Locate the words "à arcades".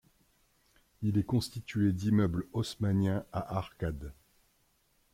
3.31-4.13